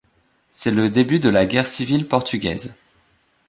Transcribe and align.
C’est 0.51 0.71
le 0.71 0.89
début 0.89 1.19
de 1.19 1.29
la 1.29 1.45
guerre 1.45 1.67
civile 1.67 2.07
portugaise. 2.07 2.75